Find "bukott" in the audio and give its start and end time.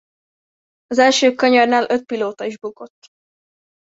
2.57-3.07